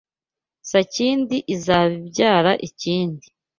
[0.69, 3.27] Sakindi izaba ibyara ikindi